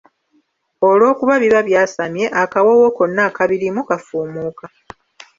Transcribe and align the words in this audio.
Olw'okuba 0.87 1.33
biba 1.43 1.59
byasame, 1.67 2.23
akawoowo 2.41 2.89
konna 2.97 3.21
akabirimu 3.29 3.81
kafumuuka. 3.89 4.65